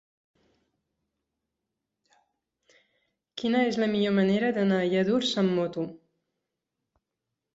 [3.41, 5.85] Quina és la millor manera d'anar a Lladurs amb moto?